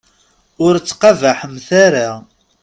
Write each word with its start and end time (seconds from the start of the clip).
Ur 0.65 0.73
ttqabaḥemt 0.79 1.69
ara. 1.85 2.09